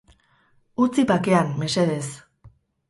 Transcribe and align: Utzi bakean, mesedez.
Utzi 0.85 1.05
bakean, 1.13 1.55
mesedez. 1.63 2.05